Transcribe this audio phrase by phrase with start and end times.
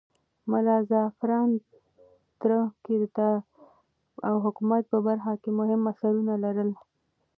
[0.51, 1.49] ملا زعفران
[2.39, 3.41] تره کى د طب
[4.27, 6.69] او حکمت په برخه کې مهم اثرونه لرل.